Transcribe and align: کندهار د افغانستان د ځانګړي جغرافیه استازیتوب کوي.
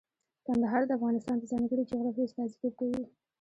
کندهار 0.45 0.81
د 0.85 0.91
افغانستان 0.97 1.35
د 1.39 1.43
ځانګړي 1.51 1.83
جغرافیه 1.91 2.25
استازیتوب 2.25 2.73
کوي. 2.79 3.01